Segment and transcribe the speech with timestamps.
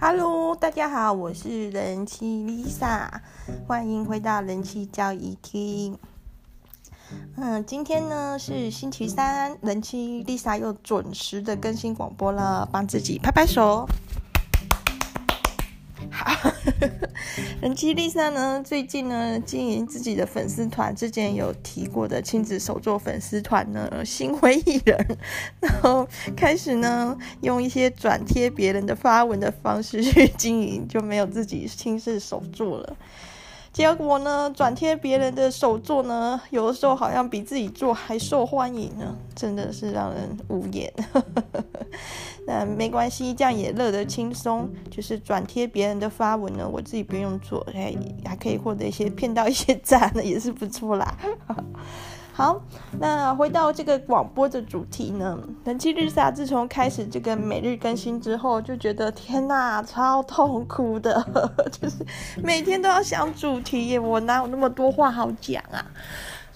[0.00, 3.08] Hello，大家好，我是人妻 Lisa，
[3.66, 5.98] 欢迎回到人妻交易厅。
[7.34, 13.88] 嗯，今天呢是星期三，人妻 Lisa 又准时的更新广播了，帮自己拍拍手。
[17.60, 25.16] 人妻丽莎呢，最近呢经营自己的粉丝团，之前有提过的亲子手作粉丝团呢，心灰意冷，
[25.60, 32.96] 然后开始呢用一些转贴别人的发文的方式去经营，就没有自己亲自手作了。
[33.78, 40.92] 结果呢，转贴别人的手作呢，有的时候好像比自己做还受欢迎呢，真的是让人无言。
[42.44, 44.68] 那没关系，这样也乐得轻松。
[44.90, 51.16] 就是转贴别人的发文呢，我自己不用做，还还可以获得一些骗到一些赞呢，也是不错啦。
[52.38, 52.62] 好，
[53.00, 61.20] 那回到这个广播的主题呢，人妻 Lisa 自从开始这个每日更新之后，就觉得天哪，超痛苦的，
[61.82, 61.96] 就是
[62.40, 65.84] 每天都要想主题耶，我哪有那么多话好讲啊？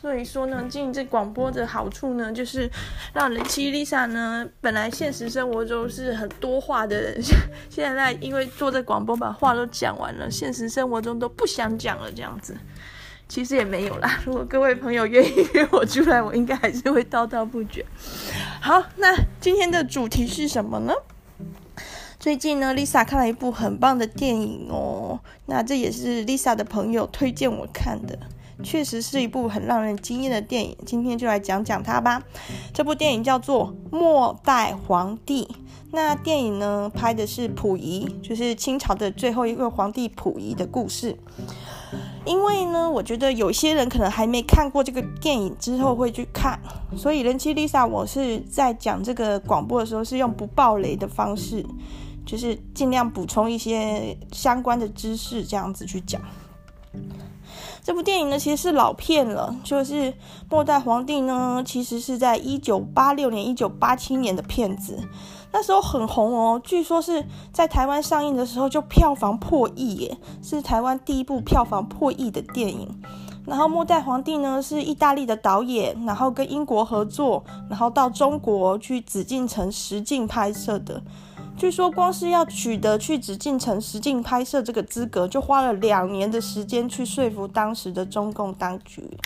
[0.00, 2.70] 所以说呢，进这广播的好处呢，就是
[3.12, 7.20] 让人妻 Lisa 呢，本来现实生活中是很多话的人，
[7.68, 12.56] 现在因为做这广播把话都讲完了，现实生活中都不想讲了，这样子。
[13.28, 14.20] 其实也没有啦。
[14.26, 17.84] 如果各位朋友愿意约我出来，我应该还是会滔滔不绝。
[18.60, 20.92] 好，那今天的主题是什么呢？
[22.18, 25.18] 最近呢，Lisa 看了一部很棒的电影哦。
[25.46, 28.16] 那这也是 Lisa 的朋友推荐我看的，
[28.62, 30.76] 确实是一部很让人惊艳的电影。
[30.86, 32.22] 今天就来讲讲它吧。
[32.72, 35.44] 这部电影叫做《末代皇帝》。
[35.90, 41.18] 那电影呢，拍的是溥仪，就是清朝的最后一个皇帝溥仪的故事。
[42.24, 46.58] 因为呢，我觉得有些人可能还没看过这个电影，之后会去看，
[46.96, 51.64] 所以人妻 Lisa 我是在讲这个广播的时候是用不爆雷的方式，
[52.24, 56.20] 就是尽量补充一些相关的知识，这样子去讲。
[57.84, 59.94] 这部电影呢，其实是老片了，就是
[60.48, 65.00] 《末代皇帝》呢，其实是在一九八六年、一九八七年的片子。
[65.52, 72.88] 那时候很红哦，据说是在台湾上映的时候就票房破亿耶，是台湾第一部票房破亿的电影。
[73.44, 81.02] 然后《末代皇帝》呢是意大利的导演，然后跟英国合作，然后到中国去紫禁城实境拍摄的。
[81.56, 89.18] 据说光是要取得去紫禁城实境拍摄这个资格，就花了两年的时间去说服当时的中共当局。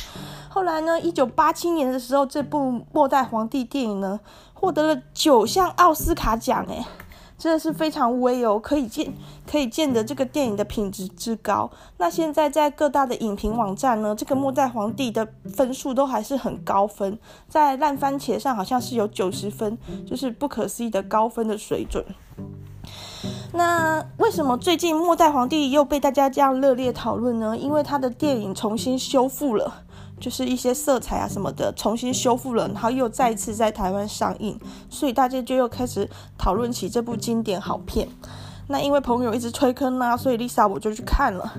[0.49, 2.59] 后来呢，一九八七年的时候，这部
[2.93, 4.19] 《末代皇帝》电影呢。
[4.59, 6.83] 获得了九项奥斯卡奖，诶，
[7.39, 8.59] 真的是非常威哦！
[8.59, 9.13] 可以见，
[9.49, 11.71] 可以见得这个电影的品质之高。
[11.99, 22.03] 那现在在各大的影评网站呢，这个《末代皇帝》的分数都还是很高分，在烂番茄上好像是有九十分，就是不可思议的高分的水准。
[23.53, 27.57] 那为什么最近《末代皇帝》又被大家这样热烈讨论呢？
[27.57, 29.83] 因为他的电影重新修复了。
[30.19, 38.09] 就是一些色彩啊什么的重新修复了，然后又再次在台湾上映，所以大家就又开始讨论起这部经典好片。
[38.69, 41.53] 那因为朋友一直推坑啊，所以 Lisa 我就去看了。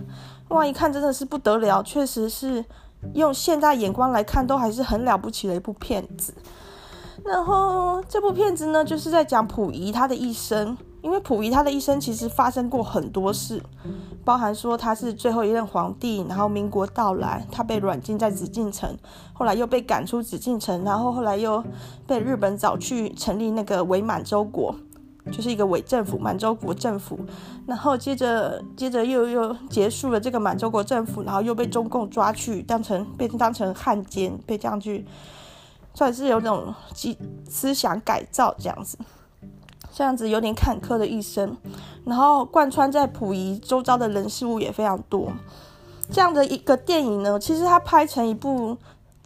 [0.50, 2.66] 哇，一看真的是不得了，确实是
[3.13, 6.34] 用现在眼光来看都还是很了不起的一部片子。
[7.24, 10.78] 然后这部片子呢，就是在讲溥仪他的一生。
[11.07, 13.63] 因为溥仪他的一生其实发生过很多事，
[14.25, 18.94] 包含说他是最后一任皇帝，然后民国到来，他被软禁在紫禁城，
[19.31, 21.63] 后来又被赶出紫禁城，然后后来又
[22.06, 24.75] 被日本找去成立那个伪满洲国，
[25.31, 27.18] 就是一个伪政府，满洲国政府，
[27.66, 35.06] 然后接着接着又又结束了这个满洲国政府，然后又被中共抓去当成被当成汉奸，被这样去
[35.94, 36.74] 算是有种
[37.50, 38.97] 思想改造这样子。
[39.97, 41.58] 这样子有点坎坷的一生，
[42.06, 45.34] 然后贯穿在溥仪周遭的人事物也非常多。
[46.12, 48.78] 这样的一个电影呢，其实它拍成一部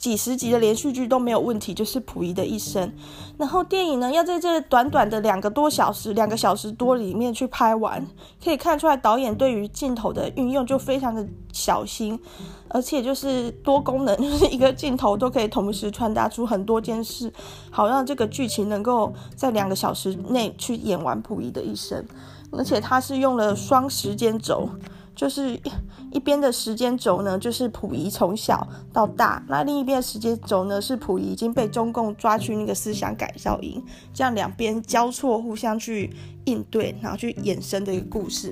[0.02, 2.92] 几十集的连续剧都没有问题，就是溥仪的一生。
[3.38, 8.04] 然后电影呢，要在这短短的两个多小时、两个小时多里面去拍完，
[8.44, 11.24] 可以看出来导演对于镜头的运用就非常的
[11.54, 12.20] 小心。
[12.70, 17.32] 而且就是多功能，就是一个镜头都可以同时传达出很多件事，
[17.70, 22.04] 好让这个剧情能够在两个小时内去演完溥仪的一生。
[22.52, 24.68] 而且他是用了双时间轴，
[25.22, 25.56] 就是
[26.12, 33.80] 一边的时间轴呢，就是溥仪从小到大，那另一边的时间轴呢，是溥仪已经被中共抓去那个思想改造营，
[34.12, 36.10] 这样两边交错，互相去
[36.46, 38.52] 应对，然后去衍生的一个故事。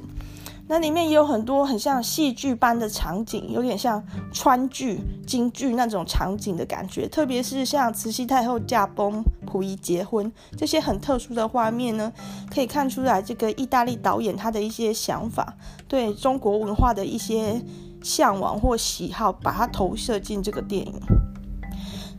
[0.71, 4.01] 那里面也有很多很像戏剧般的场景，有点像
[4.31, 7.07] 川剧、京剧那种场景的感觉。
[7.07, 12.13] 特别是像慈禧太后驾崩溥仪结婚这些很特殊的画面呢，
[12.53, 15.55] 可以看出来这个意大利导演他的一些想法，
[15.87, 17.59] 对中国文化的一些
[18.03, 20.93] 向往或喜好，把它投射进这个电影。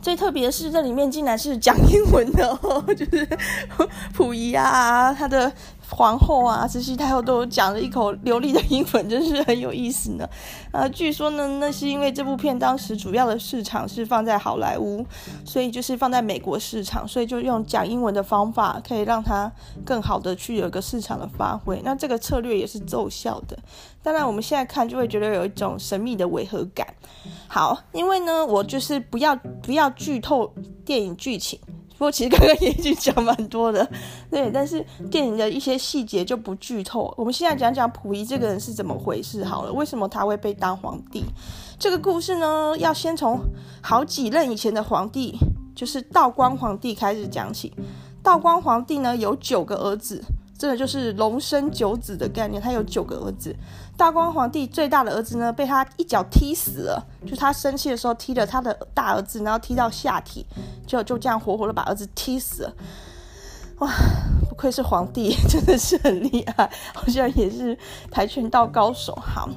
[0.01, 2.59] 最特别是，这里面竟然是讲英文的，
[2.97, 3.25] 就是
[4.13, 5.49] 溥仪啊，他的。
[5.91, 10.27] 皇后啊，慈禧太后都讲了一口流利的英文，真是很有意思呢。
[10.71, 15.05] 呃，据说呢，那是因为这部片当时主要的市场是放在好莱坞，
[15.45, 19.51] 所以就是放在美国市场，所以就用讲英文的方法，可以让它
[19.85, 21.81] 更好的去有一个市场的发挥。
[21.83, 23.59] 那这个策略也是奏效的。
[24.01, 26.87] 当然，我们现在看就会觉得有一种神秘的违和感。
[27.47, 30.53] 好，因为呢，我就是不要不要剧透
[30.85, 31.59] 电影剧情。
[32.01, 33.87] 不过其实刚刚也已经讲蛮多的，
[34.31, 37.13] 对，但是电影的一些细节就不剧透。
[37.15, 41.23] 我们现在讲讲溥仪这个人是怎么回事好了，为什么他会被当皇帝？
[41.77, 43.39] 这个故事呢，要先从
[43.83, 45.37] 好几任以前的皇帝，
[45.75, 47.71] 就是道光皇帝开始讲起。
[48.23, 50.23] 道光皇帝呢，有九个儿子。
[50.61, 53.55] 真的就是龙生九子的概念，他有九个儿子。
[53.97, 60.45] 大光皇帝最大的儿子呢，被他一脚踢死了，就他生气的时候踢了他的大儿子，然后踢到下体，
[60.85, 62.73] 就就这样活活的把儿子踢死了。
[63.79, 63.91] 哇，
[64.47, 67.75] 不愧是皇帝，真的是很厉害，好像也是
[68.11, 69.15] 跆拳道高手。
[69.15, 69.49] 好，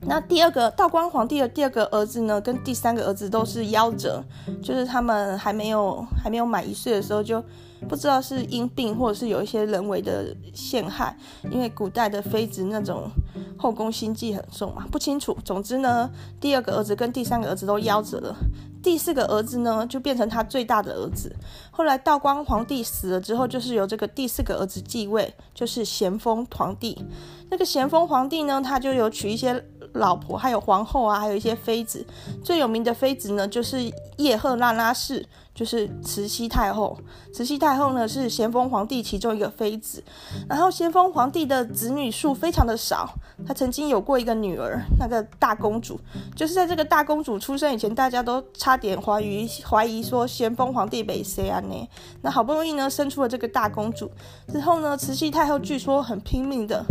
[0.00, 4.22] 那第二个道光皇帝的第二个儿子呢，跟第三个儿子都是夭折，
[4.62, 7.42] 就是他们还没有还没有满一岁的时候就。
[7.88, 11.16] 不知道是因病，或者是有一些人为的陷害，
[11.48, 13.08] 因为古代的妃子那种
[13.56, 15.38] 后宫心计很重嘛，不清楚。
[15.44, 16.10] 总之呢，
[16.40, 18.34] 第二个儿子跟第三个儿子都夭折了，
[18.82, 21.32] 第四个儿子呢就变成他最大的儿子。
[21.70, 27.06] 后来道光皇帝死了之后，就是由这个第四个儿子继位，就是咸丰皇帝。
[27.48, 29.64] 那个咸丰皇帝呢，他就有娶一些
[29.98, 32.06] 老婆，还有皇后啊，还有一些妃子。
[32.42, 35.26] 最有名的妃子呢，就是叶赫那拉氏。
[35.58, 36.96] 就是慈禧太后，
[37.32, 40.00] 慈禧太后呢是咸丰皇帝其中一个妃子，
[40.48, 43.12] 然后咸丰皇帝的子女数非常的少，
[43.44, 45.98] 他曾经有过一个女儿，那个大公主，
[46.36, 51.88] 就是在这个大公主出生以前，大家都差点怀疑怀疑说咸丰皇帝被谁啊呢，
[52.22, 54.08] 那好不容易呢生出了这个大公主
[54.46, 56.84] 之后呢，慈禧太后据说很拼命的，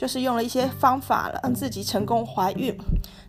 [0.00, 2.74] 就是用了一些方法让自己成功怀孕，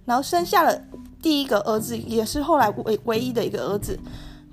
[0.06, 0.74] 然后生下了
[1.22, 4.00] 第一个儿子，也是后来唯唯一的一个儿子。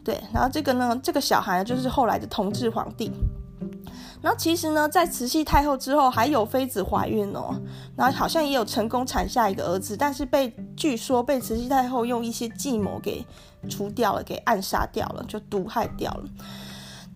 [0.03, 3.13] 对，然后这个呢，这个小孩就是后来的同治皇帝。
[4.21, 7.55] 然后其实呢，在慈禧太后之后，还有妃子怀孕哦，
[7.95, 13.25] 然后好像也有成功产下一个儿子，但是被据说被慈禧太后用一些计谋给
[13.71, 16.25] 除掉了，给暗杀掉了，就毒害掉了。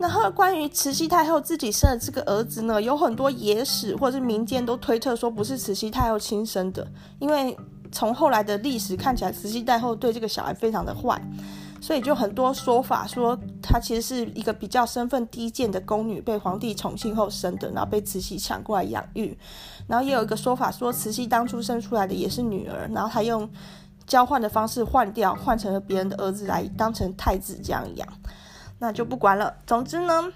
[0.02, 6.84] 然后关于慈禧太后自己生的这个儿子呢，有很多野史或者是民间都推测说不是慈禧太后亲生的，
[7.20, 7.56] 因为
[7.92, 11.22] 从后来的历史看起来，慈禧太后对这个小孩非常的坏。
[11.80, 19.36] 所以就很多说法说，她其实是一个比较身份低贱的宫女，被皇帝宠幸后生的，然后被慈禧抢过来养育。
[19.86, 23.48] 然后也有一个说法说，慈禧当初生出来的也是女儿，然后她用
[24.06, 28.08] 交换的方式换掉，换成了别人的儿子来当成太子这样养。
[28.82, 29.54] 那就不管了。
[29.64, 30.32] 总之呢。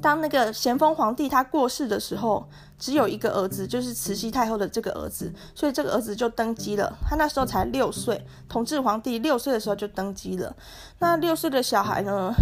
[0.00, 2.48] 当那个咸丰皇帝他过世的时候，
[2.78, 6.92] 只有一个儿子，就是慈禧太后的这个儿子，所以这个儿子就登基了。
[7.08, 10.56] 他那时候才六岁，同治皇帝六岁的时候就登基了。
[10.98, 12.34] 那六岁的小孩呢，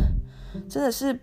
[0.70, 1.20] 真的是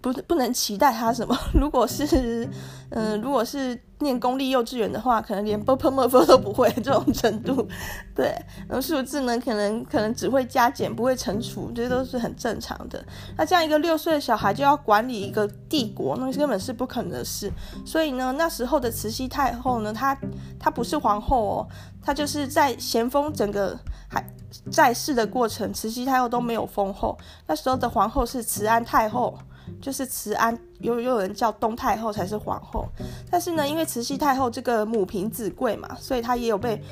[0.00, 1.38] 不不能期待他什么。
[1.54, 2.48] 如果是，
[2.90, 3.78] 嗯、呃，如果是。
[4.04, 7.66] 念公立幼稚园的话，可能连 ㄅ ㄆ 啵啵都不会 这种程度，
[8.14, 8.26] 对，
[8.68, 13.04] 然后数字呢，可能可能只会加减，不会乘除，这些都是很正常的。
[13.36, 17.50] 那这样一个六岁的小孩就要管理一个帝国，那根本是不可能的事。
[17.84, 20.16] 所以呢，那时候的慈禧太后呢，她
[20.60, 21.68] 她不是皇后哦，
[22.00, 24.24] 她就是在咸丰整个还
[24.70, 27.18] 在世的过程，慈禧太后都没有封后。
[27.46, 29.36] 那时候的皇后是慈安太后。
[29.80, 32.86] 就是慈安，又又有人叫东太后才是皇后，
[33.30, 36.82] 但是呢，因为慈禧太后这个母凭子贵嘛，所以她也有被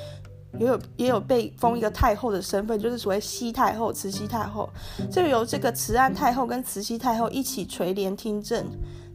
[0.58, 4.68] 也有也有被封一个太后的身份，就是所谓西太后、慈禧太后，
[5.10, 8.66] 就由这个慈安太后跟慈禧太后一起垂帘听政，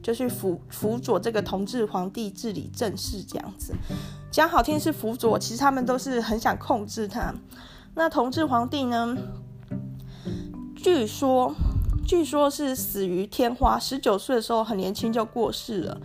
[0.02, 3.76] 就是辅辅佐这个同治皇帝治理政事这样子。
[4.32, 7.34] 讲好听是辅佐，其实他们都是很想控制他。
[7.94, 9.16] 那同治皇帝呢，
[10.76, 11.54] 据说。
[12.08, 16.02] 据说是死于天花，十九岁的时候很年轻就过世了。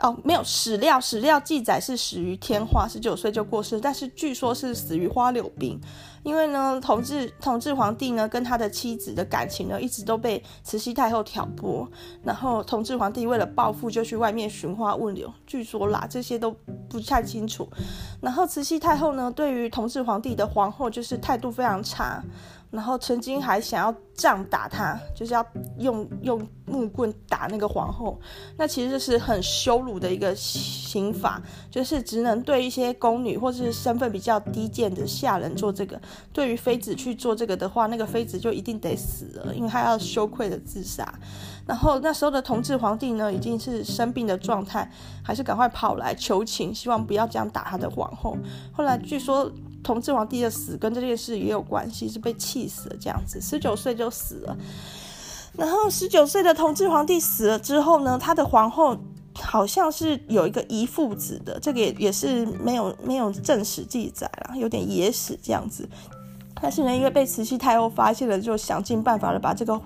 [0.00, 5.80] 哦，没有史料，史料记载是死于天花，十九岁就过世，但是据说是死于花柳病。
[6.24, 11.88] 因为呢，同治同治皇帝呢跟他的妻子的感情呢一直都被慈禧太后挑拨，
[12.24, 16.50] 然后同治皇帝为了报复就去外面寻花问柳，据说啦，这些都
[16.88, 17.68] 不太清楚。
[18.20, 22.22] 然后慈禧太后呢对于同治皇帝的皇后就是态度非常差。
[22.74, 25.46] 然后曾经还想要杖打她，就是要
[25.78, 28.20] 用用木棍打那个皇后。
[28.58, 31.40] 那其实这是很羞辱的一个刑法，
[31.70, 36.00] 就是只能对一些宫女或是身份比较低贱的下人做这个。
[36.32, 41.14] 对于妃子去做这个的话，那个妃子就一定得死了，因为她要羞愧的自杀。
[41.66, 44.90] 然后那时候的同治皇帝呢，已经是生病的状态，
[45.22, 48.36] 还是赶快跑来求情，希望不要这样打他的皇后。
[48.72, 49.48] 后来据说。
[49.84, 54.56] 同治皇帝的死跟这件事也有关系，是被气死了这样子，十九岁就死了。
[55.56, 58.98] 然后十九岁的同治皇帝死了之后呢，他的皇后
[59.38, 65.88] 好像是有一个遗腹子的，这个也也是没有没有正史记载啦，有点野史这样子。
[66.62, 69.78] 但是呢，因为被慈禧太后发现了，就想尽办法的把这个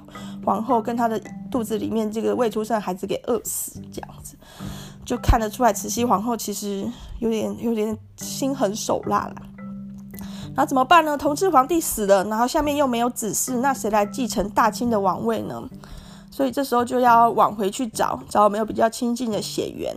[0.44, 4.36] 皇后跟她的肚子里面这个未出生的孩子给饿死，这样子
[5.04, 6.88] 就看得出来，慈禧皇后其实
[7.18, 9.42] 有点有点心狠手辣啦。
[10.54, 11.16] 那怎么办呢？
[11.16, 15.62] 同治皇帝死了，然后下面又没有子嗣，那谁来继承大清的王位呢？
[16.30, 19.96] 所以这时候就要往回去找，找有没有比较亲近的血缘。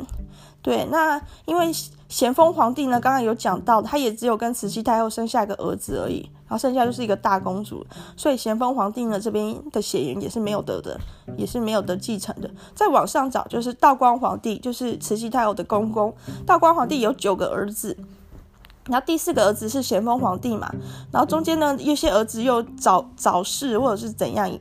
[0.62, 1.72] 对，那因为
[2.08, 7.84] 咸丰皇帝呢，刚刚有讲到，他也只有跟慈禧太后生下一个儿子而已，然后剩下就是一个大公主，
[8.16, 11.00] 所以咸丰皇帝呢这边的血缘也是没有得的，
[11.36, 12.50] 也是没有得继承的。
[12.76, 16.14] 再往上找，就是道光皇帝，就是慈禧太后的公公。
[16.46, 17.98] 道光皇帝有九个儿子。
[18.88, 20.72] 然后第四个儿子是咸丰皇帝嘛，
[21.12, 24.52] 然后中间呢，有些儿子又早早逝或者是怎样，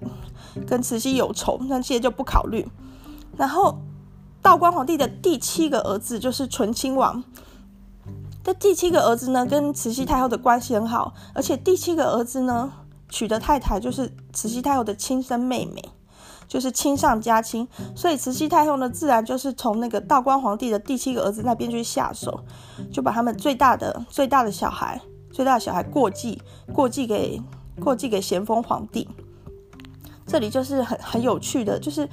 [0.67, 2.69] 跟慈禧有仇，那这些就不考虑。
[3.37, 3.79] 然后
[4.43, 7.25] 道光皇帝的第七个儿子就是醇亲王，
[8.45, 12.73] 这第七个儿子呢，跟慈禧太后的关系很好，而且第七个儿子呢，
[13.09, 15.83] 娶的太太就是慈禧太后的亲生妹妹。
[16.49, 22.41] 就是亲上加亲，所以慈禧太后呢，自然就是从那个道光皇帝的第七个儿子那边去下手，
[22.93, 25.01] 就把他们最大的最大的小孩，
[25.33, 27.41] 最大的小孩过继过继给
[27.81, 29.09] 过继给咸丰皇帝。
[30.27, 32.09] 这里就是很很有趣的，就是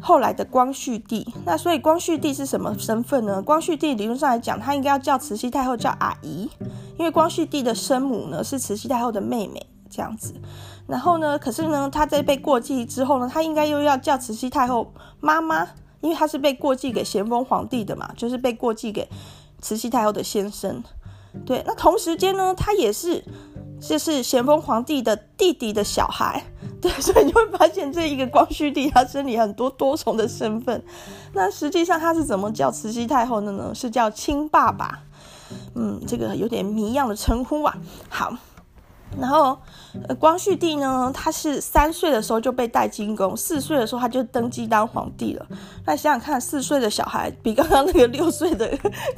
[0.00, 1.24] 后来的光绪帝。
[1.44, 3.40] 那所以光绪帝是什么身份呢？
[3.40, 6.50] 光绪帝理论上来讲，他应该要叫慈禧太后叫阿姨，
[6.98, 10.32] 因为光绪帝的生母呢是慈禧太后的妹妹，这样子。
[10.86, 15.66] 然后呢，可是呢，他在被过继之后呢，他应该又要叫慈禧太后妈妈，
[16.00, 19.08] 因为他是被过继给咸丰皇帝的嘛，就是被过继给
[19.60, 20.82] 慈禧太后的先生。
[21.44, 23.24] 对，那同时间呢，他也是
[23.80, 26.42] 就是咸丰皇帝的弟弟的小孩。
[26.82, 30.82] 对，所以你会发现这一个光绪帝他身里很多多重的身份。
[31.34, 33.70] 那实际上他是怎么叫慈禧太后的呢？
[33.74, 35.00] 是叫亲爸爸。
[35.74, 37.76] 嗯，这个有点谜样的称呼啊。
[38.08, 38.34] 好。
[39.18, 39.58] 然后，
[40.18, 45.46] 光绪帝呢，他是三岁的时候就被带进宫，四岁的时候他就登基当皇帝了。
[45.84, 48.70] 那想想看，四岁的小孩比刚刚那个六岁的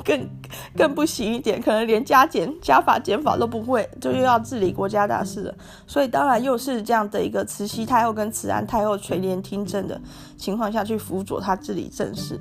[0.04, 0.28] 更
[0.76, 5.54] 更不行一点，可能连加减加法减法都不会，就又要治理国家大事了。
[5.86, 10.00] 所以当然又是这样的一个慈禧太后跟慈安太后垂帘听政的
[10.38, 12.40] 情况下去辅佐他治理政事。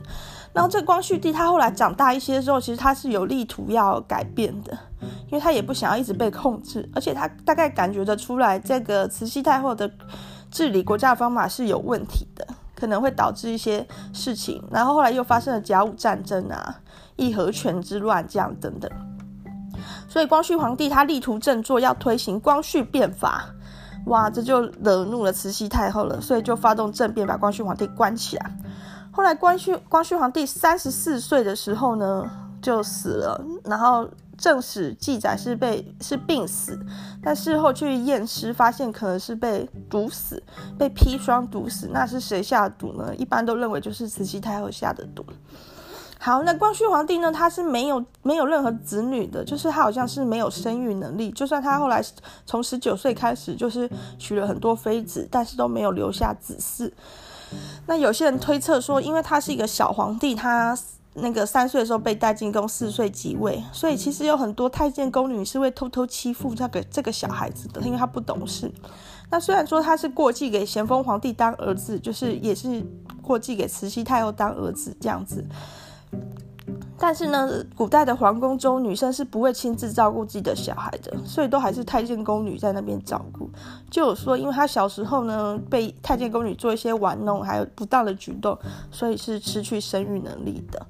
[0.54, 4.78] 然后这光绪帝他后来长大一些之后，其实他是有力图要改变的，
[5.28, 9.90] 因为他也不想要一直被控制，而且他大概感觉得出来，这个慈禧太后的
[10.50, 14.62] 治理国家的方法是有问题的，可能会导致一些事情。
[14.70, 16.80] 然后后来又发生了甲午战争啊、
[17.16, 18.92] 义和拳之乱这样等等，
[20.10, 23.46] 所以光绪皇帝他力图振作，要推行光绪变法，
[24.08, 28.52] 哇，这就惹怒了慈禧太后了，所以就发动政变，把光绪皇帝关起来。
[29.12, 32.30] 后来光绪光绪皇帝三十四岁的时候呢，
[32.62, 33.44] 就死了。
[33.66, 36.80] 然后正史记载是被是病死，
[37.22, 40.42] 但事后去验尸发现可能是被毒死，
[40.80, 41.90] 被砒霜毒死。
[41.92, 43.14] 那是谁下毒呢？
[43.16, 45.26] 一般都认为就是慈禧太后下的毒。
[46.18, 51.32] 好，那光绪皇帝呢，他是没有没有任何子女的，就是他好像是没有生育能力。
[51.32, 52.02] 就算他后来
[52.46, 56.92] 从十九岁开始就是娶了很多妃子，但是都没有留下子嗣。
[57.86, 60.78] 那有些人推测说，因为他是一个小皇帝，他
[61.16, 68.72] 那个三岁的时候被带进宫，四岁即位，所以其实有很多太监宫女是会偷偷欺负这个这个小孩子的，因为他不懂事。
[69.30, 72.82] 那虽然说他是过继给咸丰皇帝当儿子，就是也是
[73.22, 75.46] 过继给慈禧太后当儿子这样子。
[76.98, 83.50] 但是呢，古代的皇宫中，女生是不会亲自照顾自己的小孩的，所以都还是太监宫女在那边照顾。
[83.90, 88.56] 就有说，因为她小时候呢，被太监宫女做一些玩弄，还有不当的举动，
[88.92, 90.86] 所以是失去生育能力的。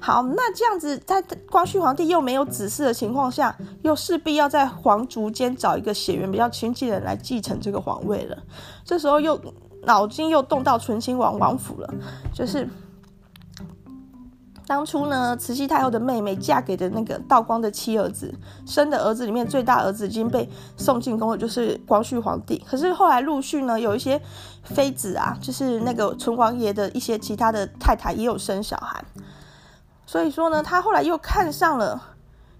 [0.00, 1.20] 好，那这样子，在
[1.50, 8.38] 光绪皇帝又没有子嗣的情况下，又势必要在皇族间找一个血缘比较亲近的人来继承这个皇位了。
[8.84, 9.36] 这时候又
[9.82, 11.92] 脑筋又动到醇亲王王府了，
[12.32, 12.68] 就是。
[14.68, 18.34] 当初呢，慈禧太后的妹妹嫁给的那个道光的七儿子，
[18.66, 20.46] 生的儿子里面最大儿子已经被
[20.76, 22.62] 送进宫了，就是光绪皇帝。
[22.68, 24.20] 可是后来陆续呢，有一些
[24.64, 29.02] 妃子啊，就是那个纯王爷的一些其他的太太也有生小孩，
[30.04, 32.02] 所以说呢，他后来又看上了，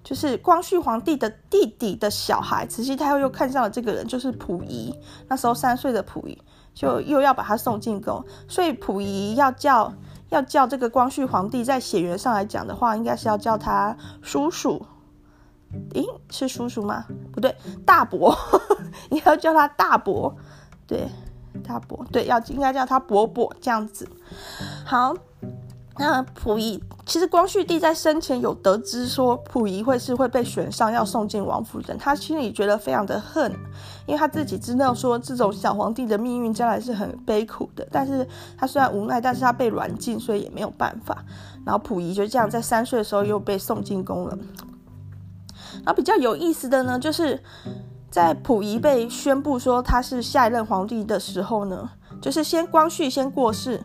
[0.02, 4.98] 就是光绪皇帝的弟弟的小孩，慈禧太后又看上了这个人，就是溥仪。
[5.28, 6.38] 那时候三岁的溥仪，
[6.72, 9.92] 就又要把他送进宫，所以溥仪要叫。
[10.28, 14.84] 要叫这个光绪皇帝，在血缘上来讲的话，应该是要叫他叔叔。
[15.94, 17.04] 诶，是叔叔吗？
[17.32, 17.54] 不对，
[17.84, 18.34] 大伯。
[19.10, 20.34] 你要叫他大伯，
[20.86, 21.08] 对，
[21.66, 24.08] 大伯，对，要应该叫他伯伯这样子。
[24.84, 25.14] 好。
[25.98, 33.50] 那溥仪其实光绪帝在生前有得知说溥仪会是会被选上要送进王府的，他心里觉得非常的恨，
[34.06, 38.26] 因为他自己知道说这种小皇帝的命运将来是很悲苦的，但是
[38.56, 41.24] 他虽然无奈，但是他被软禁，所以也没有办法。
[41.66, 44.38] 然后溥仪就这样在三岁的时候又被送进宫了。
[45.78, 47.42] 然后比较有意思的呢，就是
[48.08, 51.90] 在溥仪被宣布说他是下一任皇帝的时候呢，
[52.22, 53.82] 就是先光绪先过世。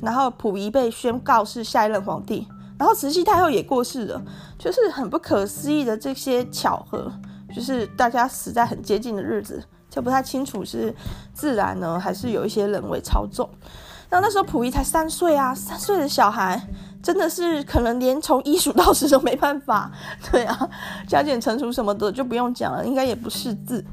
[0.00, 2.46] 然后溥仪被宣告是下一任皇帝，
[2.78, 4.22] 然后慈禧太后也过世了，
[4.58, 7.12] 就是很不可思议的这些巧合，
[7.54, 10.94] 就是大家死在很接近的日子，就不太清楚是
[11.32, 13.48] 自然呢，还是有一些人为操纵。
[14.10, 16.58] 那那时候溥仪才三岁啊，三岁的小孩
[17.02, 19.92] 真的是可能连从一数到十都没办法，
[20.30, 20.70] 对啊，
[21.06, 23.84] 加减乘除什么的就不用讲了，应该也不识字。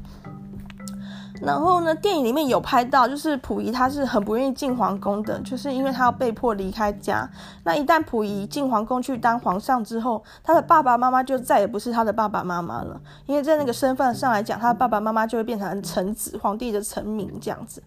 [1.42, 7.28] 然后呢，电影里面有拍到，就是溥仪他是很不愿意进皇宫的，就是因为他要被迫离开家。
[7.64, 17.82] 那一旦溥仪进皇宫去当皇上之后，他的爸爸妈妈就再也不是他的爸爸妈妈了，因为在那个身份上来讲，他的爸爸妈妈就会变成臣子，皇帝的臣民这样子。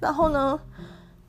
[0.00, 0.58] 然后呢，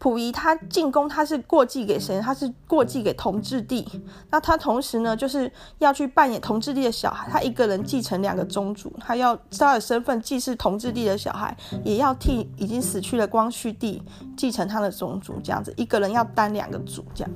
[0.02, 2.20] 溥仪他进宫，他是过继给谁？
[2.20, 3.88] 他是过继给同治帝。
[4.32, 7.30] 那他同时呢，就是要去扮演同治帝的小孩。
[7.30, 14.02] 他一个人继承两个宗族，他要他的身份既是同治帝的小孩，也要替已经死去的光绪帝
[14.36, 15.40] 继承他的宗族。
[15.44, 17.32] 这样子，一个人要担两个主，这样。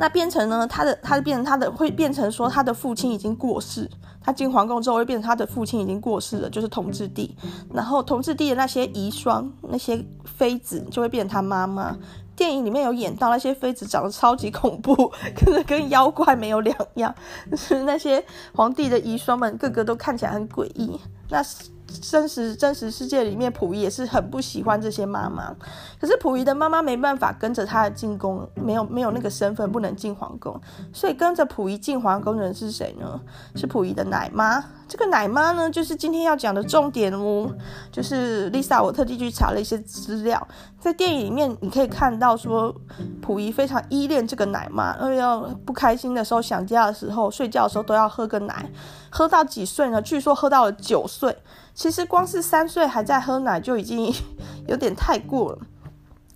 [0.00, 3.86] 那变成呢，他的他变成他的会变成说，他的父亲已经过世。
[4.22, 7.36] 他进皇宫之后，会变成他的父亲已经过世了，就是同治帝。
[7.72, 11.94] 然后同治帝的那些遗孀、那些妃子，就会变成他妈妈。
[12.34, 17.14] 电影里面有演到那些妃子长得超级恐怖，跟跟妖怪没有两样。
[17.50, 20.98] 就是那些皇帝的遗孀们，个个都看起来很诡异。
[21.28, 21.44] 那。
[21.90, 25.54] 真实真实世界里面，溥仪也是很不喜欢这些妈妈。
[26.00, 30.60] 可是溥仪的妈妈没办法跟着他进宫，没有没有那个身份，不能进皇宫。
[30.92, 33.20] 所以跟着溥仪进皇宫的人是谁呢？
[33.54, 34.64] 是溥仪的奶妈。
[34.90, 37.48] 这个奶妈呢，就是今天要讲的重点哦。
[37.92, 40.48] 就是 Lisa，我特地去查了一些资料，
[40.80, 42.74] 在电影里面你可以看到说，
[43.22, 48.68] 溥仪非常依恋这个奶妈，因为要不开心的时候、想家的时候、睡觉的时候都要喝个奶。
[49.10, 50.02] 喝到几岁呢？
[50.02, 51.36] 据说喝到了九岁。
[51.72, 54.12] 其实光是三岁还在喝奶就已经
[54.66, 55.58] 有点太过了。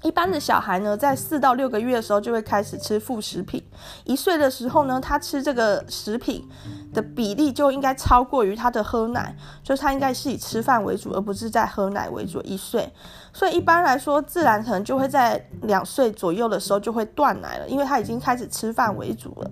[0.02, 3.64] 一般的小孩呢，在四到六个月的时候就会开始吃副食品。
[4.04, 6.46] 一岁的时候呢，他吃这个食品
[6.94, 12.40] 的比例就应该超过于他的喝奶，就是他应该是以吃饭为主，而不是在喝奶为主。
[12.44, 12.88] 一岁，
[13.32, 19.50] 所以一般来说，自然可能就会在两岁左右的时候就会断奶了，因为他已经开始吃饭为主了。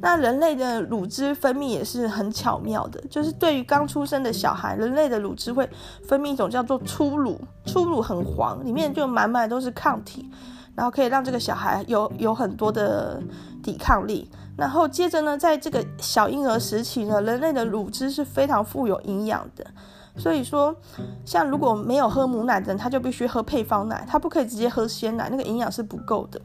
[0.00, 5.68] 那人类的乳汁分泌也是很巧妙的，就是对于刚出生的小孩，人类的乳汁会
[6.06, 10.28] 分泌一种叫做初乳，初乳很黄，里面就满满都是抗体，
[10.74, 13.22] 然后可以让这个小孩有有很多的
[13.62, 14.28] 抵抗力。
[14.56, 19.66] 然后接着呢，在这个小婴儿时期呢，人类的乳汁是非常富有营养的，
[20.16, 20.74] 所以说，
[21.24, 26.40] 像如果没有喝母奶的人，他就必须喝配方奶，他不可以直接喝鲜奶，那个营养是不够的。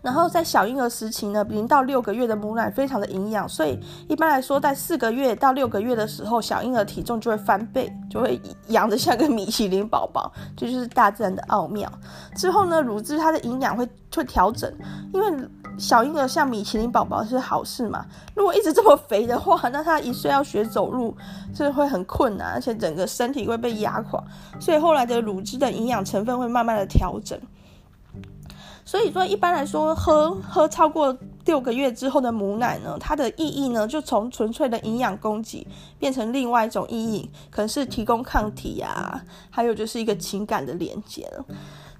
[0.00, 11.90] 然后在小婴儿时期呢，零到六个月的母奶非常的营养，所以一般来说，在四个月到六个月的时候，小婴儿体重就会翻倍，就会养得像个米其林宝宝，这就，是大自然的奥妙。
[12.36, 14.72] 之后呢，乳汁它的营养会会调整，
[15.12, 15.48] 因为
[15.78, 18.04] 小婴儿像米其林宝宝是好事嘛。
[18.34, 21.16] 如果一直这么肥的话，那他一岁要学走路，
[21.54, 24.22] 这会很困难，而且整个身体会被压垮。
[24.58, 27.38] 所以后来的乳汁的营养成分会慢慢的调整。
[28.84, 31.14] 所以说，一般来说，喝喝超过
[31.44, 35.66] 六个月之后的母奶呢，它的意义呢，就从纯粹的营养供给
[35.98, 41.30] 变成另外一种意义，可能是提供抗体啊，还有就是一个情感的连接。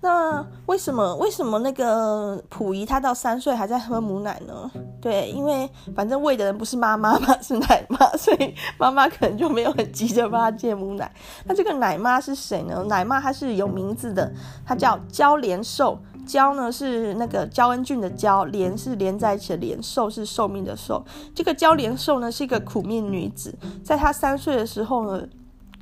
[0.00, 4.70] 那为什么为什么那个溥仪他到三岁还在喝母奶呢？
[5.00, 11.11] 对，因为反正喂的人不是妈妈嘛， 是奶妈，所以妈妈可能就没有很急着帮他戒母奶。
[11.46, 12.84] 那这个奶妈是谁呢？
[12.88, 14.32] 奶妈她是有名字的，
[14.64, 15.98] 她叫焦连寿。
[16.24, 21.02] 娇呢是那个焦恩俊的娇，连是连在一起的连，寿是寿命的寿。
[21.34, 25.26] 这个娇连寿呢是一个苦命女子，在她三岁的时候呢，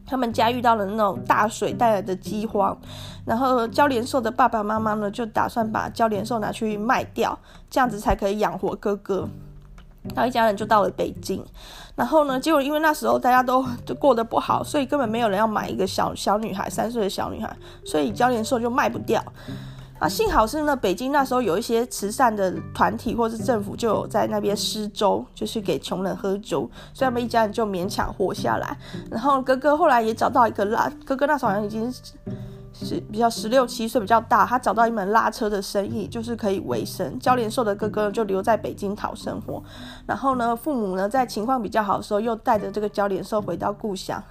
[0.07, 2.77] 他们家遇到了那种大水带来的饥荒，
[3.25, 7.38] 然后焦连寿的爸爸妈妈呢就打算把焦连寿拿去卖掉，
[7.69, 9.29] 这样子才可以养活哥哥。
[10.14, 11.45] 然后一家人就到了北京，
[11.97, 19.21] 然后呢，结果因为那时候大家都都过得不好，所以根本没有人要买一个小小女孩，三岁的小女孩，所以焦连寿就卖不掉。
[19.99, 28.77] 啊，幸好是呢，北京那时候有一些慈善的团体或是政府就有在那边施粥，就是给穷人喝粥，所以他们一家人就勉强活下来。
[29.11, 31.93] 然后哥哥后来也找到一个拉，哥哥那时候好像已经。
[32.79, 37.19] 是比较十六七岁比较大，他找到一门拉车的生意，就是可以维生。
[37.19, 39.63] 娇连寿的哥哥就留在北京讨生活，
[40.05, 44.23] 然后呢，父母呢在情况比较好的时候，又带着这个娇连寿回到故乡。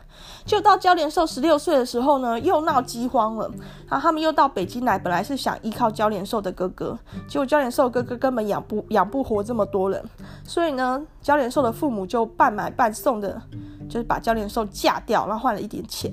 [0.46, 3.52] 就到娇连寿十六岁的时候呢，又闹饥荒了，
[3.90, 6.98] 然后他们又到北京来，本来是想依靠娇连寿的哥哥，
[7.28, 10.04] 结果娇连寿哥哥根本养不养不活这么多人，
[10.44, 13.42] 所以呢，娇连寿的父母就半买半送的。
[13.88, 16.12] 就是把娇连寿嫁掉，然后换了一点钱，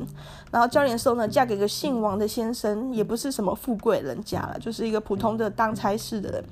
[0.50, 6.44] 然后娇连寿呢嫁给一个姓王的先生，也不是什么富贵人家了，就是一个普通的当差事的人。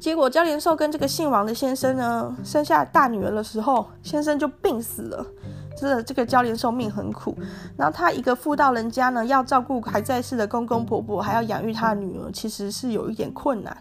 [0.00, 5.24] 结果娇连寿跟这个姓王的先生呢生下大女儿的时候，先生就病死了，
[5.76, 7.36] 这这个教练寿命很苦。
[7.76, 13.76] 然后他一个妇道人家呢，要照顾还在世的公公婆婆，还要养育他的女儿，其实是有一点困难。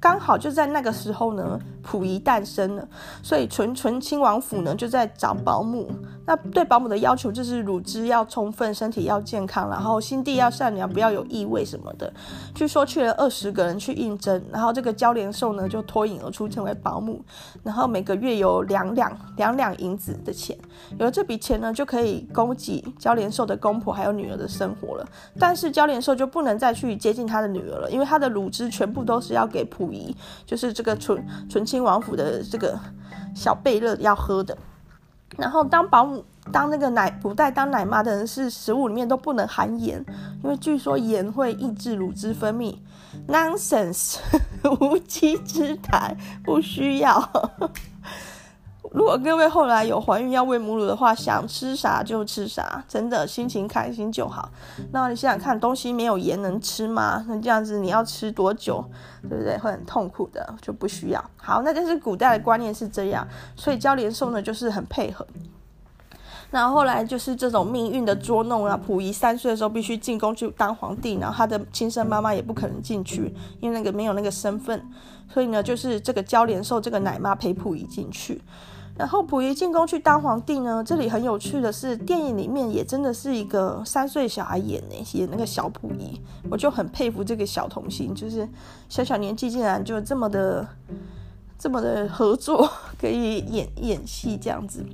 [0.00, 2.88] 刚好就在那个时候呢，溥仪诞生了，
[3.22, 5.90] 所以醇醇亲王府呢就在找保姆。
[6.28, 12.12] 那对保姆的要求就是乳汁要充分，身体要健康，然后心地要善良，不要有异味什么的。
[12.54, 17.24] 据说去了二十个人去应征，然后这个娇连寿呢就脱颖而出成为保姆，
[17.62, 20.54] 然后每个月有两两两两银子的钱，
[20.98, 25.08] 有了这笔钱呢就可以供给娇连寿的公婆还有女儿的生活了。
[25.38, 30.14] 但是娇连寿就不能再去接近他的女儿了，因为他的乳汁全部都是要给溥仪。
[30.44, 32.78] 就是这个纯纯亲王府的这个
[33.34, 34.54] 小贝勒要喝的，
[35.36, 40.04] 然后当保姆当那个奶不带当奶妈的人是食物里面都不能含盐，
[40.42, 42.76] 因为据说盐会抑制乳汁分泌。
[43.26, 44.18] Nonsense，
[44.80, 47.30] 无稽之谈，不需要。
[48.92, 54.50] 如果各位后来有怀孕要喂母乳的话，想吃啥就吃啥，真的心情开心就好。
[54.92, 57.24] 那你想想看，东西没有盐能吃吗？
[57.28, 58.84] 那这样子你要吃多久，
[59.28, 59.58] 对不对？
[59.58, 61.24] 会很痛苦的，就不需要。
[61.36, 65.26] 好，那就是古代的观念是这样，所以娇连寿呢就是很配合。
[66.50, 74.82] 然后来就是这种命运的捉弄啊，溥仪三岁的时候必须进宫去当皇帝，然后他的亲生妈妈也不可能进去，因为那个没有那个身份，
[75.30, 78.40] 所以呢就是这个娇连寿这个奶妈陪溥仪进去。
[78.98, 88.46] 然后溥仪进宫去当皇帝呢，这里很有趣的是，电影里面也真的是一个三岁小孩演呢，演那个小溥仪，我就很佩服这个小童星，就是
[88.88, 90.66] 小小年纪竟然就这么的
[91.56, 92.68] 这么的合作，
[93.00, 94.84] 可以演演戏这样子。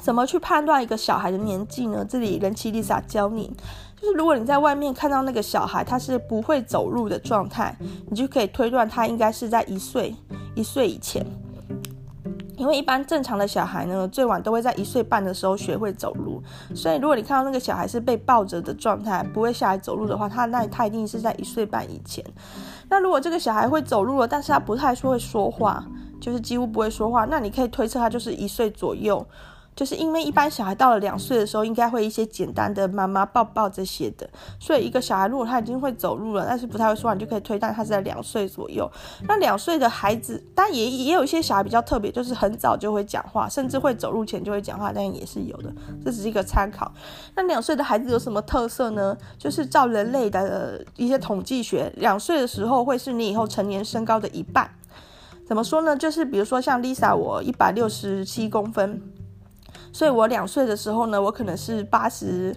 [0.00, 2.06] 怎么去判断一个小孩的年纪呢？
[2.08, 3.54] 这里人妻丽莎教你，
[4.00, 7.76] 就是如果你在外面看到那个小孩他是不会走路的状态，
[8.08, 10.14] 你就可以推断他应该是在一岁
[10.54, 11.26] 一岁以前。
[12.56, 16.42] 因为一般正常的小孩呢，最晚都会在一岁半的时候学会走路，
[16.74, 22.24] 所以如果你看到那个小孩是被抱着的状态，不会下来走路的话，他那他一定是在一岁半以前。
[22.88, 25.84] 那如果这个小孩会走路了，但是他不太说会说话，
[26.20, 29.26] 就是几乎不会说话，那你可以推测他就是一岁左右。
[29.76, 34.26] 就是因为一般小孩到了两岁的时候，应该会一些简单的妈妈抱抱这些的，
[34.58, 38.90] 所以一个小孩如果他已经会走路了，但是不太会说话，你就可以推断他是在两岁左右。
[39.28, 45.70] 那两岁的孩子，但也也有一些小孩比较特别，就是很早就会讲话，甚至会走路前就会讲话，但也是有的，
[46.02, 46.90] 这只是一个参考。
[47.34, 49.14] 那两岁的孩子有什么特色呢？
[49.36, 54.70] 就是照人类的一些统计学，两岁的时候会是你以后成年身高的一半。
[55.46, 55.94] 怎么说呢？
[55.94, 59.02] 就是比如说像 Lisa，我一百六十七公分。
[59.96, 62.54] 所以我两岁的时候呢，我可能是八十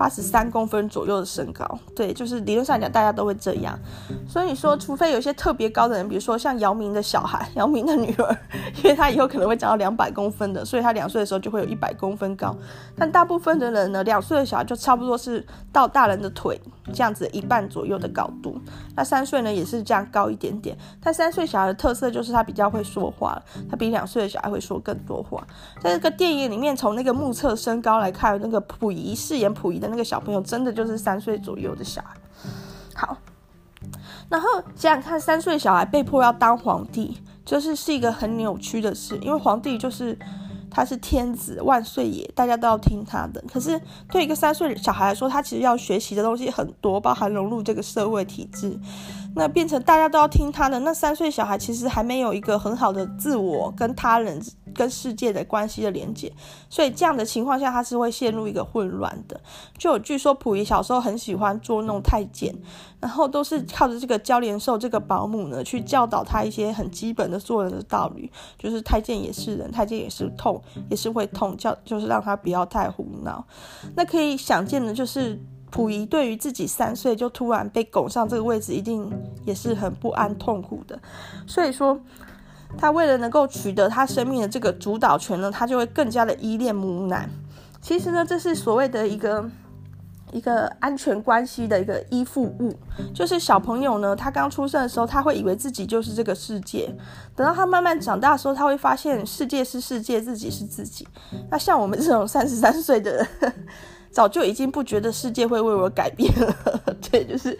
[0.00, 3.78] 八十三公分左右的身高，对，就是理论上讲大家都会这样。
[4.26, 8.34] 所以你说，除非有些特别高的人，比如说像姚明的小孩、 姚明的女儿，
[8.82, 12.56] 因为他以后可能会长到两百公分的，所以他两岁的时候就会有一百公分高。
[12.96, 16.58] 但大部分的人呢，两岁的小孩就差不多是到大人的腿
[16.94, 18.58] 这样子一半左右的高度。
[18.96, 20.74] 那三岁呢也是这样高一点点。
[20.98, 23.38] 但三岁小孩的特色就是他比较会说话，
[23.70, 25.46] 他比两岁的小孩会说更多话。
[25.78, 32.16] 在这个电影里面，从那个目测身高来看，那个溥仪饰演溥仪的那个小朋友，真的就是三岁左右的小孩。
[32.94, 33.16] 好，
[34.28, 40.18] 然后想想看，三岁小孩被迫要当皇帝，就是是一个很扭曲的事，因为皇帝就是
[40.70, 43.42] 他是天子万岁爷，大家都要听他的。
[43.52, 48.78] 可是对一个三岁小孩来说，他其实要学习的东西很多，包含融入这个社会体制。
[49.34, 54.42] 那变成大家都要听他的，那三岁小孩其实还没有一个很好的自我跟他人
[54.74, 56.32] 跟世界的关系的连接，
[56.68, 59.40] 所以这样的情况下，他是会陷入一个混乱的。
[59.78, 62.54] 就据说溥仪小时候很喜欢捉弄太监，
[63.00, 73.44] 然后都是靠着这个娇莲寿这个保姆呢，去教导他一些很基本的做人的道理，就是太监也是人，太监也是痛，也是会痛，叫就是让他不要太胡闹。
[73.94, 75.40] 那可以想见的就是。
[75.70, 79.10] 溥仪对于自己三岁就突然被拱上这个位置，一定
[79.44, 80.98] 也是很不安、痛苦的。
[81.46, 81.98] 所以说，
[82.76, 87.28] 他为了能够取得他生命的这个主导权呢，他就会更加的依恋母奶。
[87.80, 89.48] 其实呢，这是所谓的一个
[90.32, 92.74] 一个安全关系的一个依附物。
[93.14, 96.92] 就是小朋友呢，他刚出生的时候，他会以为自己就是这个世界。
[97.36, 101.06] 等到他慢慢长大的时候，他会发现世界是世界，自己是自己。
[101.48, 103.24] 那像我们这种三十三岁的。
[104.10, 106.54] 早就已经不觉得世界会为我改变了，
[107.10, 107.56] 对，就是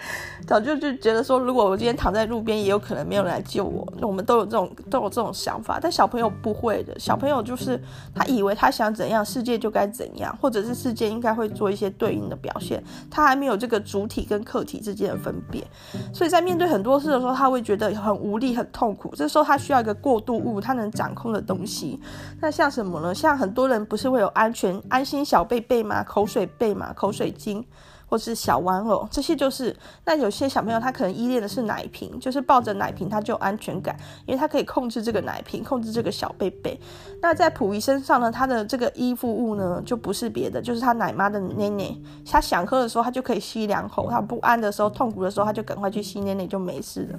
[0.50, 3.86] 早就就觉得说，如果我今天躺在路边，也有可能没有人来救我。
[4.02, 6.98] 我们都有这种都有这种想法，但小朋友不会的。
[6.98, 7.80] 小朋友就是
[8.12, 12.82] 他以为他想怎样，世界就该怎样，或者是世界应该会做一些对应的表现。
[13.08, 15.64] 他还没有这个主体跟客体之间的分别，
[16.12, 19.14] 所以在面对很多事的时候，他会觉得很无力、很痛苦。
[19.14, 22.00] 这时候他需要一个过渡物，他能掌控的东西。
[22.40, 23.14] 那像什么呢？
[23.14, 26.02] 像很多人不是会有安全安心小贝贝吗？
[26.02, 26.40] 口水。
[26.58, 27.62] 贝嘛，口水巾。
[28.11, 29.75] 或是小玩偶，这些就是。
[30.05, 33.96] 那有些小朋友他可能依恋的是奶瓶，就是抱着奶瓶他就有安全感，
[34.27, 36.79] 因为他可以控制这个奶瓶，控制这个小贝贝。
[37.23, 41.96] 那在溥仪身上呢，他的这个依附物呢，就不是别的，就是他奶妈的奶奶。
[42.29, 47.18] 他想喝的时候，他就可以吸两口；他不安的时候、痛苦的时候，他就赶快去吸奶奶，就没事了。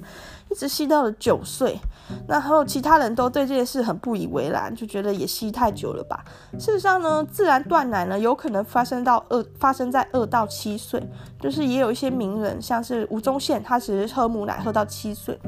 [0.52, 1.80] 一直吸到了九岁，
[2.28, 6.22] 然后其他人都对这件事很不以为然，就觉得也吸太久了吧。
[6.58, 10.82] 事实上呢，自然断奶呢，有可能发生到二，发生在二到七。
[10.82, 11.00] 岁
[11.38, 15.38] 就是也有一些名人，像是吴宗宪，他只是喝母奶喝到七岁。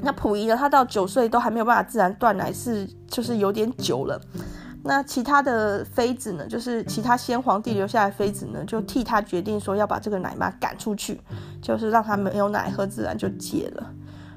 [0.00, 4.20] 那溥仪呢，他到九岁都还没有办法自然断奶，是就是有点久了。
[4.84, 11.20] 那其他的妃子呢，就是其他先皇帝留下来的妃子呢，就替他决定说要把这个奶妈赶出去，
[11.60, 13.90] 就是让他没有奶喝，自然就戒了。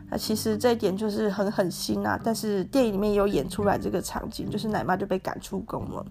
[0.10, 6.06] 那其实这一点就是很狠心啊，但是电影里面有演出来这个场景，就是奶妈就被赶出宫了。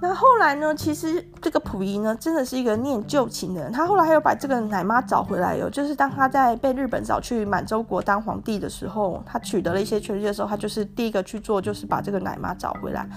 [0.00, 0.72] 那后来呢？
[0.74, 3.72] 其实这个溥仪呢，真的是一个念旧情的人。
[3.72, 13.08] 他后来还有把这个奶妈找回来哟，就是当他在被日本找去满洲国当皇帝的时候，他取得了一些权力的时候，他就是第一个去做，就是把这个奶妈找回来。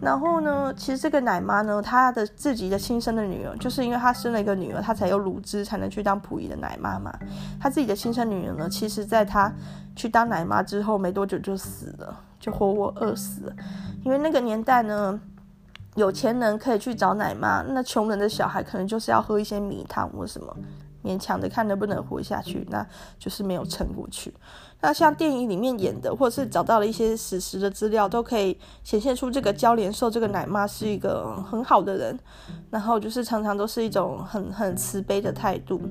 [0.00, 7.12] 然后呢，其实这个奶妈呢，她的自己的亲生的女儿，就是因为她生了一个女儿，她才有乳汁，才能去当溥仪的奶妈嘛。
[7.60, 9.52] 她自己的亲生女儿呢，其实在她
[9.96, 13.52] 去当奶妈之后没多久就死了，就活活饿死了，
[14.04, 15.20] 因为那个年代呢。
[15.94, 20.56] 有钱人可以去找奶妈，那穷人的小孩可能就是要喝一些米汤或什么，
[21.02, 22.86] 勉强的看能不能活下去，那
[23.18, 24.32] 就是没有撑过去。
[24.80, 32.16] 那像电影里面演的，或者是找到了一些史实的资料，都可以显现出这个娇莲寿这个奶妈是一个很好的人，
[32.70, 35.82] 然后就是常常都是一种很很慈悲的态度。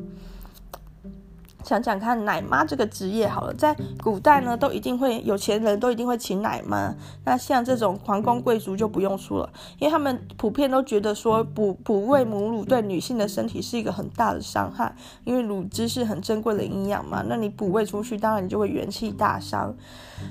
[1.67, 6.95] 想想看，奶妈这个职业好了，在古代呢，都一定会有钱人都一定会请奶妈。
[7.25, 17.21] 那像这种皇宫贵族就不用说了，因为他们普遍都觉得说哺哺喂母乳对女性的身体是一个很大的伤害，因为乳汁是很珍贵的营养嘛。
[17.27, 19.75] 那你哺喂出去，当然你就会元气大伤。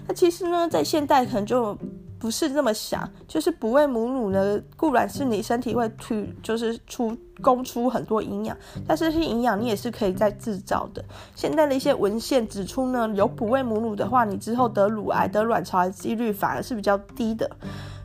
[0.08, 1.76] 那其实呢，在现代可能就
[2.18, 7.16] 不是这么想，就是不喂母乳呢，固然是你身体会出，就是出。
[7.42, 8.56] 供出很多营养，
[8.88, 11.04] 但是这些营养你也是可以再制造的。
[11.34, 17.46] 现在的一些文献指出呢，有哺喂母乳的话，你之后得乳癌、得卵巢癌几率反而是比较低的。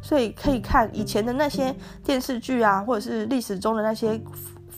[0.02, 4.19] 所以可以看以前的那些电视剧啊，或者是历史中的那些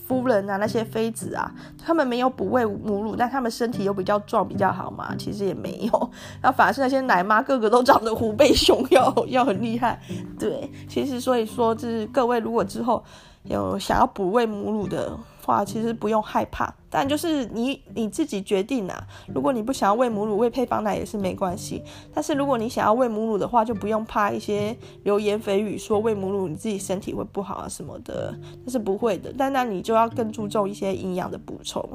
[0.06, 1.50] 夫人啊、那些妃子啊，
[1.82, 6.10] 他们没有哺喂母乳，但他们身体又比较壮、比较好嘛，其实也没有。
[6.42, 10.00] 那反而是那些奶妈，个个都长得虎背熊腰，要很厉害。
[10.38, 13.02] 对，其实所以说，就是各位如果之后。
[13.46, 19.06] 有想要哺喂母乳的话，其实不用害怕，但就是你你自己决定啊。
[19.32, 21.82] 如果你不想要喂母乳，喂配方奶也是没关系。
[22.12, 29.32] 但是如果你想要喂母乳的话，就不用怕一些流言蜚语说喂母乳你自己身体会不好啊什么的，那是不会的。
[29.36, 31.86] 但那你就要更注重一些营养的补充。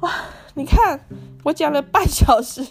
[0.00, 0.12] 哇，
[0.54, 1.00] 你看
[1.42, 2.62] 我讲了半小时，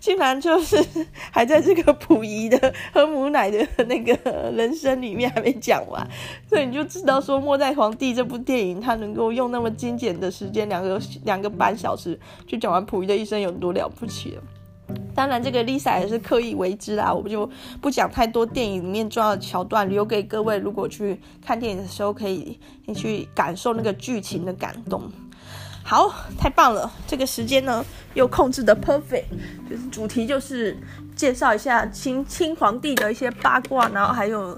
[0.00, 0.84] 竟然就是
[1.30, 4.12] 还在这个溥仪的喝母奶的那个
[4.52, 6.06] 人生里面还没讲完，
[6.48, 14.42] 所以你就知道说《末代皇帝》这部电影它能够用那么精简的时间，两个两个半小时就讲完溥仪的一生有多了不起了。
[15.14, 17.48] 当然，这个 Lisa 也是刻意为之啦，我们就
[17.80, 25.02] 不讲太多电影里面重要的桥段，留给各位如果去看电影的时候，可以你去感受那个剧情的感动。
[25.90, 29.24] 好，太棒了，这个时间呢又控制的 perfect，
[29.68, 30.78] 就是主题就是
[31.16, 34.56] 介绍一下清清皇帝的一些八卦，然后还有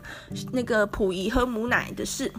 [0.53, 2.31] 那个溥仪喝母奶的事。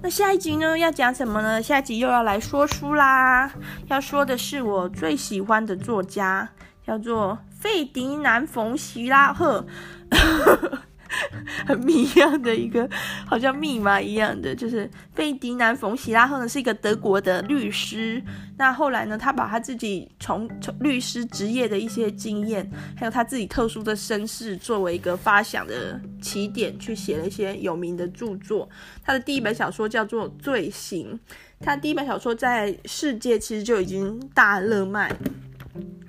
[0.00, 1.60] 那下一集呢要讲什么呢？
[1.60, 3.50] 下一集又要来说书啦，
[3.88, 6.48] 要说的是我最喜欢的作家。
[6.86, 9.64] 叫做费迪南·冯·席拉赫，
[11.66, 12.88] 很谜样的一个，
[13.26, 18.22] 好像密码一样的，就是费迪南·冯·席拉赫呢是一个德国的律师。
[18.56, 28.68] 那后来呢，他把他自己从从律师职业的一些经验，还有他自己特殊的身世，作为一个发想的起点，去写了一些有名的著作。
[29.02, 31.18] 他的第一本小说叫做《罪行》，
[31.64, 35.14] 他第一本小说在世界其实就已经大热卖。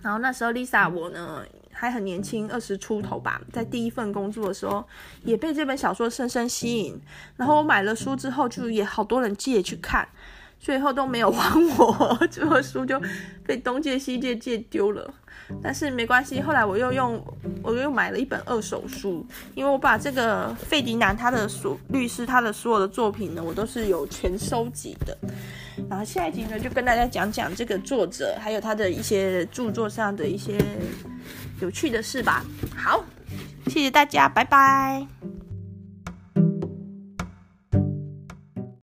[0.02, 1.44] 然后那时候，Lisa 我呢
[1.82, 4.88] 还很年轻，二十出头吧，在第一份工作的时候，
[5.24, 7.02] 也被这本小说深深吸引。
[7.38, 10.08] 然后我买了书之后，就也好多人借去看，
[10.60, 13.02] 最后都没有还我， 最后书就
[13.44, 15.12] 被东借西借借丢了。
[15.64, 17.24] 但是没关系，后来我又用，
[17.64, 25.18] 我又买了一本二手书，因为我把这个费迪南他的所律师他的所有的作品呢，我都是有全收集的。
[25.90, 30.58] 然后下一集呢，就跟大家讲讲这个作者，还有他的一些著作上的一些
[31.60, 32.46] 有趣的事吧。
[32.76, 33.04] 好，
[33.68, 35.06] 谢谢大家，拜拜。